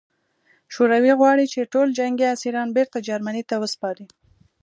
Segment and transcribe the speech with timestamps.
[0.73, 4.05] شوروي غواړي چې ټول جنګي اسیران بېرته جرمني ته وسپاري